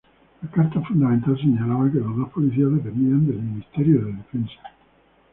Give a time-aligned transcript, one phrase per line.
[0.41, 4.59] La Carta Fundamental señalaba que las dos policías dependían del Ministerio de Defensa.